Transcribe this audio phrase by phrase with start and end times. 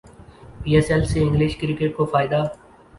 [0.61, 2.43] پی S L سے English cricket کو فائدہ